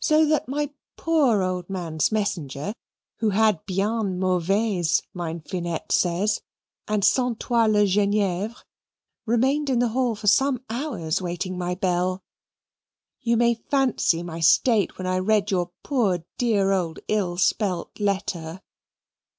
[0.00, 2.72] So that my poor old man's messenger,
[3.18, 6.40] who had bien mauvaise mine Finette says,
[6.88, 8.56] and sentoit le Genievre,
[9.26, 12.22] remained in the hall for some hours waiting my bell.
[13.20, 18.62] You may fancy my state when I read your poor dear old ill spelt letter.